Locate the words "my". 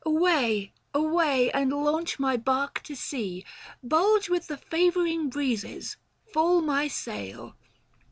2.17-2.35, 6.63-6.87